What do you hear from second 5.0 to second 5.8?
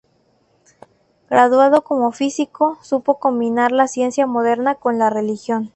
religión.